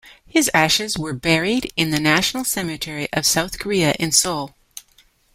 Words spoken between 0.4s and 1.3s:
ashes were